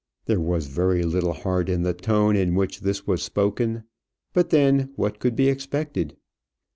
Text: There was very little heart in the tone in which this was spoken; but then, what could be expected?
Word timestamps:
There 0.25 0.39
was 0.39 0.65
very 0.65 1.03
little 1.03 1.33
heart 1.33 1.69
in 1.69 1.83
the 1.83 1.93
tone 1.93 2.35
in 2.35 2.55
which 2.55 2.79
this 2.79 3.05
was 3.05 3.21
spoken; 3.21 3.83
but 4.33 4.49
then, 4.49 4.91
what 4.95 5.19
could 5.19 5.35
be 5.35 5.47
expected? 5.47 6.15